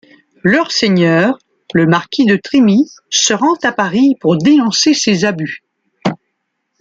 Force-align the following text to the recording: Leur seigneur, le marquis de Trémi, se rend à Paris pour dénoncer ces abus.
Leur 0.41 0.71
seigneur, 0.71 1.37
le 1.75 1.85
marquis 1.85 2.25
de 2.25 2.35
Trémi, 2.35 2.89
se 3.11 3.35
rend 3.35 3.53
à 3.61 3.71
Paris 3.71 4.15
pour 4.19 4.35
dénoncer 4.35 4.95
ces 4.95 5.25
abus. 5.25 5.61